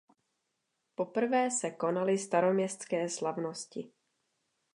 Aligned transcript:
Poprvé 0.95 1.51
se 1.51 1.71
konaly 1.71 2.17
Staroměstské 2.17 3.09
slavnosti. 3.09 3.91